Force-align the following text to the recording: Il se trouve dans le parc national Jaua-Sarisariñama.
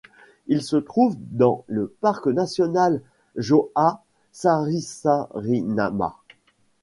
Il 0.47 0.63
se 0.63 0.77
trouve 0.77 1.15
dans 1.19 1.63
le 1.67 1.85
parc 1.87 2.25
national 2.25 3.03
Jaua-Sarisariñama. 3.35 6.15